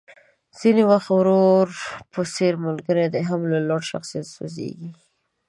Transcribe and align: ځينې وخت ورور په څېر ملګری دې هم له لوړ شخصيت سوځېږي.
ځينې 0.59 0.83
وخت 0.91 1.09
ورور 1.13 1.67
په 2.11 2.21
څېر 2.33 2.53
ملګری 2.65 3.05
دې 3.13 3.21
هم 3.29 3.41
له 3.51 3.59
لوړ 3.67 3.81
شخصيت 3.91 4.25
سوځېږي. 4.35 4.91